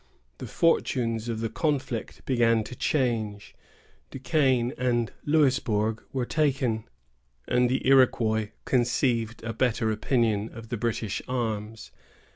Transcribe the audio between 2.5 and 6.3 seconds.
to change. Du Quesne and Louisburg were